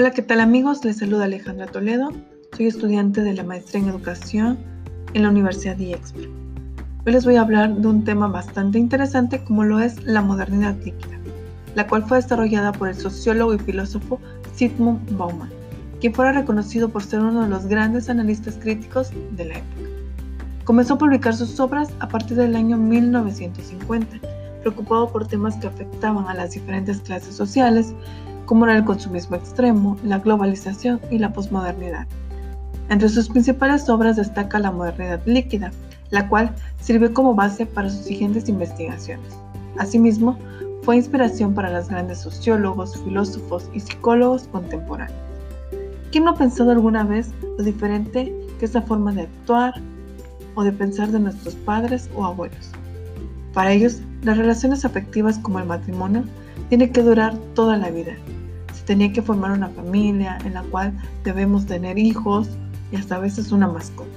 [0.00, 0.82] Hola, ¿qué tal amigos?
[0.82, 2.08] Les saluda Alejandra Toledo.
[2.56, 4.58] Soy estudiante de la maestría en educación
[5.12, 6.20] en la Universidad de Expo.
[7.04, 10.74] Hoy les voy a hablar de un tema bastante interesante como lo es la modernidad
[10.82, 11.18] líquida,
[11.74, 14.18] la cual fue desarrollada por el sociólogo y filósofo
[14.54, 15.50] Sigmund Bauman,
[16.00, 19.90] quien fuera reconocido por ser uno de los grandes analistas críticos de la época.
[20.64, 24.16] Comenzó a publicar sus obras a partir del año 1950,
[24.62, 27.92] preocupado por temas que afectaban a las diferentes clases sociales,
[28.50, 32.08] como era el consumismo extremo, la globalización y la posmodernidad.
[32.88, 35.70] Entre sus principales obras destaca La modernidad líquida,
[36.10, 39.38] la cual sirvió como base para sus siguientes investigaciones.
[39.78, 40.36] Asimismo,
[40.82, 45.16] fue inspiración para los grandes sociólogos, filósofos y psicólogos contemporáneos.
[46.10, 49.74] ¿Quién no ha pensado alguna vez lo diferente que es la forma de actuar
[50.56, 52.72] o de pensar de nuestros padres o abuelos?
[53.54, 56.24] Para ellos, las relaciones afectivas como el matrimonio
[56.68, 58.16] tienen que durar toda la vida.
[58.86, 60.92] Tenía que formar una familia en la cual
[61.24, 62.48] debemos tener hijos,
[62.92, 64.10] y hasta a veces una mascota.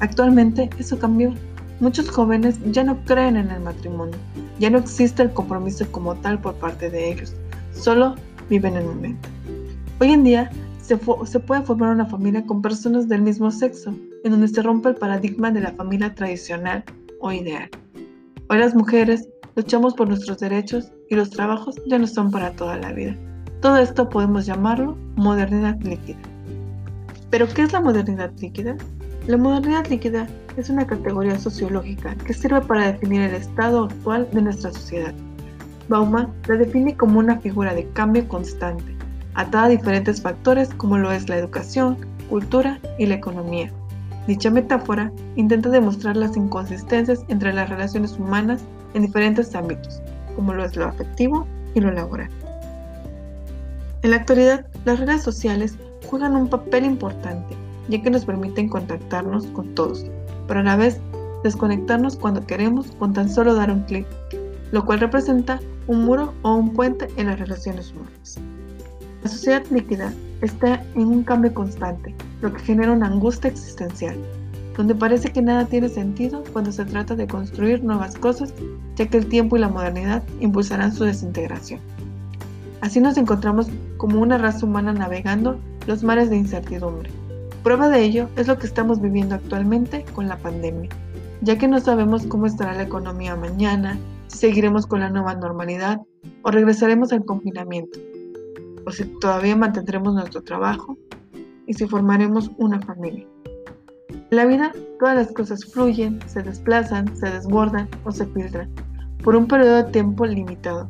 [0.00, 1.32] Actualmente eso cambió.
[1.80, 4.16] Muchos jóvenes ya no creen en el matrimonio,
[4.60, 7.34] ya no existe el compromiso como tal por parte de ellos,
[7.72, 8.14] solo
[8.48, 9.28] viven el momento.
[10.00, 10.50] Hoy en día
[10.80, 14.90] se, se puede formar una familia con personas del mismo sexo, en donde se rompe
[14.90, 16.84] el paradigma de la familia tradicional
[17.20, 17.68] o ideal.
[18.48, 22.76] Hoy las mujeres luchamos por nuestros derechos y los trabajos ya no son para toda
[22.76, 23.16] la vida.
[23.62, 26.18] Todo esto podemos llamarlo modernidad líquida.
[27.30, 28.76] ¿Pero qué es la modernidad líquida?
[29.28, 34.42] La modernidad líquida es una categoría sociológica que sirve para definir el estado actual de
[34.42, 35.14] nuestra sociedad.
[35.88, 38.96] Bauman la define como una figura de cambio constante,
[39.34, 43.70] atada a diferentes factores como lo es la educación, cultura y la economía.
[44.26, 50.02] Dicha metáfora intenta demostrar las inconsistencias entre las relaciones humanas en diferentes ámbitos,
[50.34, 52.28] como lo es lo afectivo y lo laboral.
[54.02, 55.76] En la actualidad, las redes sociales
[56.08, 57.54] juegan un papel importante,
[57.88, 60.04] ya que nos permiten contactarnos con todos,
[60.48, 61.00] pero a la vez
[61.44, 64.06] desconectarnos cuando queremos con tan solo dar un clic,
[64.72, 68.38] lo cual representa un muro o un puente en las relaciones humanas.
[69.22, 74.16] La sociedad líquida está en un cambio constante, lo que genera una angustia existencial,
[74.76, 78.52] donde parece que nada tiene sentido cuando se trata de construir nuevas cosas,
[78.96, 81.78] ya que el tiempo y la modernidad impulsarán su desintegración.
[82.82, 85.56] Así nos encontramos como una raza humana navegando
[85.86, 87.10] los mares de incertidumbre.
[87.62, 90.90] Prueba de ello es lo que estamos viviendo actualmente con la pandemia,
[91.42, 96.00] ya que no sabemos cómo estará la economía mañana, si seguiremos con la nueva normalidad
[96.42, 98.00] o regresaremos al confinamiento,
[98.84, 100.98] o si todavía mantendremos nuestro trabajo
[101.68, 103.28] y si formaremos una familia.
[104.08, 108.68] En la vida, todas las cosas fluyen, se desplazan, se desbordan o se filtran
[109.22, 110.88] por un periodo de tiempo limitado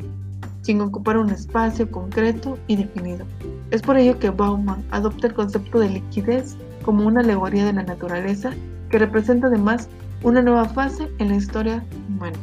[0.63, 3.27] sin ocupar un espacio concreto y definido.
[3.71, 7.83] Es por ello que Bauman adopta el concepto de liquidez como una alegoría de la
[7.83, 8.53] naturaleza
[8.89, 9.89] que representa además
[10.23, 12.39] una nueva fase en la historia humana.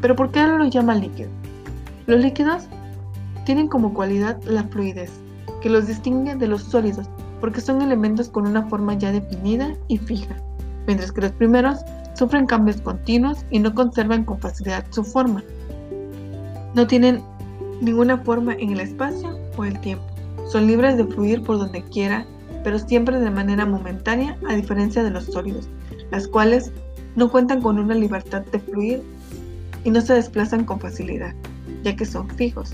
[0.00, 1.30] Pero ¿por qué lo llama líquido?
[2.06, 2.66] Los líquidos
[3.44, 5.10] tienen como cualidad la fluidez,
[5.60, 7.08] que los distingue de los sólidos,
[7.40, 10.36] porque son elementos con una forma ya definida y fija,
[10.86, 11.80] mientras que los primeros
[12.14, 15.42] sufren cambios continuos y no conservan con facilidad su forma,
[16.74, 17.22] no tienen
[17.80, 20.04] ninguna forma en el espacio o el tiempo.
[20.50, 22.26] Son libres de fluir por donde quiera,
[22.64, 25.68] pero siempre de manera momentánea, a diferencia de los sólidos,
[26.10, 26.72] las cuales
[27.16, 29.02] no cuentan con una libertad de fluir
[29.84, 31.34] y no se desplazan con facilidad,
[31.82, 32.72] ya que son fijos.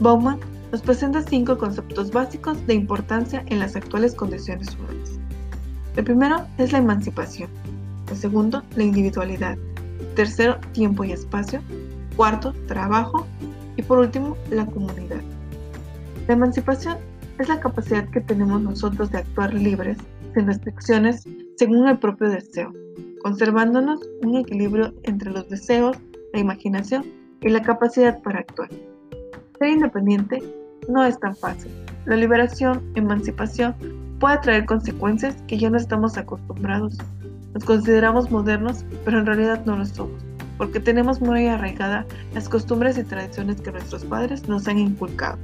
[0.00, 0.38] Bauman
[0.72, 5.18] nos presenta cinco conceptos básicos de importancia en las actuales condiciones humanas.
[5.96, 7.50] El primero es la emancipación,
[8.10, 9.58] el segundo, la individualidad,
[10.14, 11.60] tercero, tiempo y espacio,
[12.20, 13.26] Cuarto, trabajo.
[13.78, 15.22] Y por último, la comunidad.
[16.28, 16.98] La emancipación
[17.38, 19.96] es la capacidad que tenemos nosotros de actuar libres,
[20.34, 21.26] sin restricciones,
[21.56, 22.74] según el propio deseo,
[23.22, 25.96] conservándonos un equilibrio entre los deseos,
[26.34, 27.06] la imaginación
[27.40, 28.68] y la capacidad para actuar.
[29.58, 30.42] Ser independiente
[30.90, 31.72] no es tan fácil.
[32.04, 33.74] La liberación, emancipación,
[34.18, 36.98] puede traer consecuencias que ya no estamos acostumbrados.
[37.54, 40.29] Nos consideramos modernos, pero en realidad no lo somos
[40.60, 42.04] porque tenemos muy arraigada
[42.34, 45.38] las costumbres y tradiciones que nuestros padres nos han inculcado.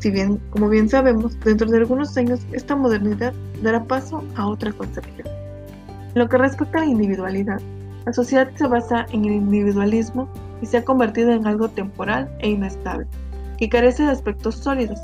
[0.00, 3.32] Si bien, como bien sabemos, dentro de algunos años esta modernidad
[3.62, 5.26] dará paso a otra concepción.
[6.14, 7.58] En lo que respecta a la individualidad,
[8.04, 10.28] la sociedad se basa en el individualismo
[10.60, 13.06] y se ha convertido en algo temporal e inestable,
[13.56, 15.00] que carece de aspectos sólidos.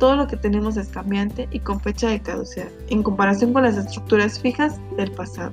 [0.00, 3.76] Todo lo que tenemos es cambiante y con fecha de caducidad, en comparación con las
[3.76, 5.52] estructuras fijas del pasado.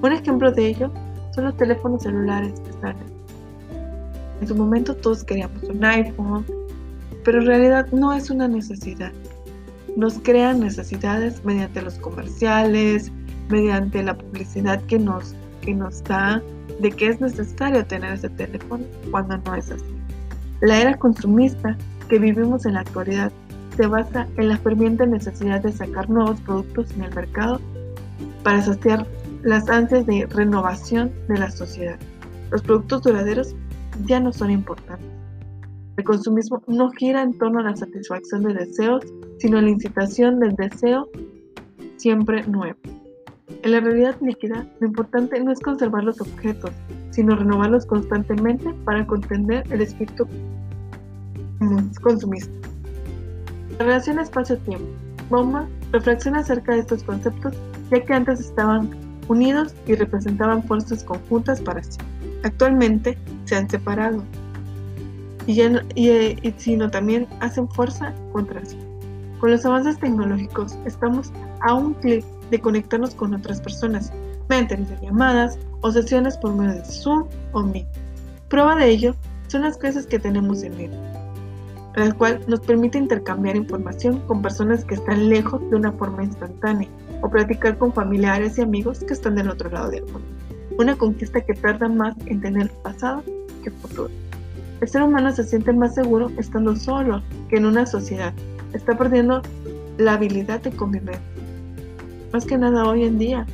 [0.00, 0.90] Un ejemplo de ello
[1.40, 2.96] son los teléfonos celulares que están.
[4.40, 6.44] En su momento todos queríamos un iPhone,
[7.24, 9.12] pero en realidad no es una necesidad.
[9.96, 13.10] Nos crean necesidades mediante los comerciales,
[13.48, 16.42] mediante la publicidad que nos, que nos da
[16.80, 19.94] de que es necesario tener ese teléfono cuando no es así.
[20.60, 21.76] La era consumista
[22.08, 23.32] que vivimos en la actualidad
[23.76, 27.60] se basa en la ferviente necesidad de sacar nuevos productos en el mercado
[28.42, 29.06] para saciar
[29.42, 31.98] las ansias de renovación de la sociedad.
[32.50, 33.54] Los productos duraderos
[34.06, 35.06] ya no son importantes.
[35.96, 39.04] El consumismo no gira en torno a la satisfacción de deseos,
[39.38, 41.08] sino a la incitación del deseo
[41.96, 42.78] siempre nuevo.
[43.62, 46.70] En la realidad líquida, lo importante no es conservar los objetos,
[47.10, 50.26] sino renovarlos constantemente para contender el espíritu
[52.00, 52.52] consumista.
[53.78, 54.86] La relación espacio-tiempo.
[55.28, 57.54] Bauman reflexiona acerca de estos conceptos
[57.90, 58.90] ya que antes estaban
[59.30, 61.98] unidos y representaban fuerzas conjuntas para sí.
[62.42, 64.24] Actualmente se han separado
[65.46, 68.76] y, ya y, sino también hacen fuerza contra sí.
[69.38, 74.12] Con los avances tecnológicos estamos a un clic de conectarnos con otras personas
[74.48, 77.86] mediante llamadas o sesiones por medio de Zoom o Meet.
[78.48, 79.14] Prueba de ello
[79.46, 80.98] son las clases que tenemos en línea,
[81.94, 86.88] la cual nos permite intercambiar información con personas que están lejos de una forma instantánea
[87.22, 90.26] o platicar con familiares y amigos que están del otro lado del mundo.
[90.78, 93.22] Una conquista que tarda más en tener pasado
[93.62, 94.10] que futuro.
[94.80, 98.32] El ser humano se siente más seguro estando solo que en una sociedad.
[98.72, 99.42] Está perdiendo
[99.98, 101.18] la habilidad de convivir.
[102.32, 103.46] Más que nada hoy en día,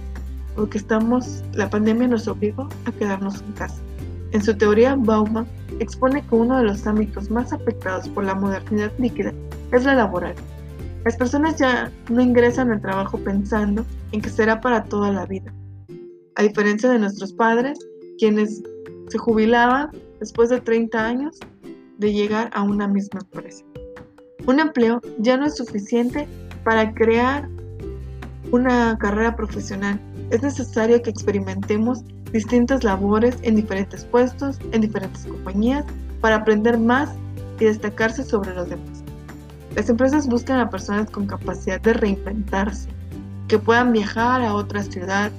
[0.55, 3.77] porque estamos, la pandemia nos obligó a quedarnos en casa.
[4.33, 5.47] En su teoría, Bauman
[5.81, 9.33] expone que uno de los ámbitos más afectados por la modernidad líquida
[9.73, 10.35] es la laboral.
[11.07, 15.55] Las personas ya no ingresan al trabajo pensando en que será para toda la vida.
[16.35, 17.79] A diferencia de nuestros padres,
[18.19, 18.61] quienes
[19.09, 21.39] se jubilaban después de 30 años
[21.99, 23.65] de llegar a una misma empresa.
[24.49, 26.27] Un empleo ya no es suficiente
[26.65, 27.49] para crear
[28.51, 30.01] una carrera profesional.
[30.31, 35.85] Es necesario que experimentemos distintas labores en diferentes puestos, en diferentes compañías,
[36.21, 37.11] para aprender más
[37.61, 38.96] y destacarse sobre los demás.
[39.77, 42.89] Las empresas buscan a personas con capacidad de reinventarse,
[43.47, 45.31] que puedan viajar a otra ciudad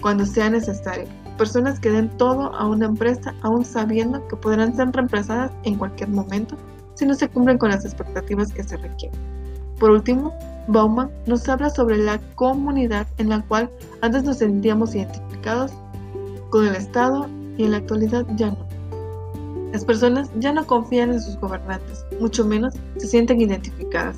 [0.00, 1.06] cuando sea necesario.
[1.38, 6.08] Personas que den todo a una empresa aún sabiendo que podrán ser reemplazadas en cualquier
[6.08, 6.56] momento
[6.94, 9.20] si no se cumplen con las expectativas que se requieren.
[9.78, 10.34] Por último,
[10.66, 15.72] Bauman nos habla sobre la comunidad en la cual antes nos sentíamos identificados
[16.50, 18.66] con el Estado y en la actualidad ya no.
[19.72, 24.16] Las personas ya no confían en sus gobernantes, mucho menos se sienten identificadas,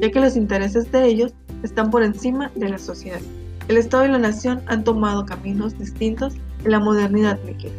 [0.00, 3.20] ya que los intereses de ellos están por encima de la sociedad.
[3.68, 7.72] El Estado y la nación han tomado caminos distintos en la modernidad líquida.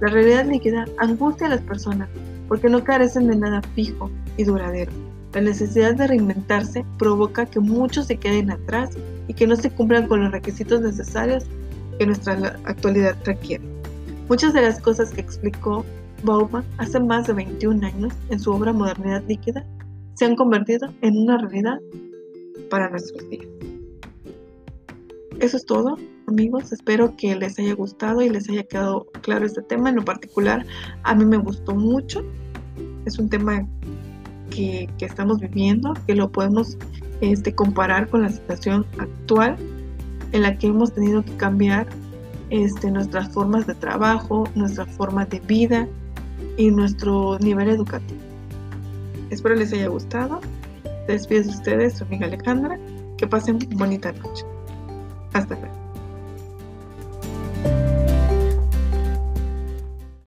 [0.00, 2.08] La realidad líquida angustia a las personas
[2.48, 4.90] porque no carecen de nada fijo y duradero.
[5.34, 8.90] La necesidad de reinventarse provoca que muchos se queden atrás
[9.28, 11.44] y que no se cumplan con los requisitos necesarios
[11.98, 13.62] que nuestra actualidad requiere.
[14.28, 15.84] Muchas de las cosas que explicó
[16.22, 19.64] Bauman hace más de 21 años en su obra Modernidad Líquida
[20.14, 21.78] se han convertido en una realidad
[22.68, 23.46] para nuestros días.
[25.40, 25.96] Eso es todo,
[26.26, 26.72] amigos.
[26.72, 29.88] Espero que les haya gustado y les haya quedado claro este tema.
[29.88, 30.66] En lo particular,
[31.02, 32.22] a mí me gustó mucho.
[33.06, 33.66] Es un tema
[34.50, 36.76] que, estamos viviendo, que lo podemos
[37.22, 39.56] este, comparar con la situación actual
[40.32, 41.86] en la que hemos tenido que cambiar
[42.50, 45.88] este, nuestras formas de trabajo, nuestra forma de vida,
[46.60, 48.20] y nuestro nivel educativo.
[49.30, 50.40] Espero les haya gustado.
[51.06, 52.78] Se despide de ustedes, su amiga Alejandra.
[53.16, 54.44] Que pasen bonita noche.
[55.32, 55.79] Hasta luego.